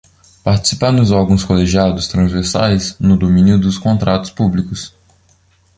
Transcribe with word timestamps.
Participar 0.43 0.91
nos 0.91 1.11
órgãos 1.11 1.43
colegiados 1.43 2.07
transversais 2.07 2.97
no 2.97 3.15
domínio 3.15 3.59
dos 3.59 3.77
contratos 3.77 4.31
públicos. 4.31 4.95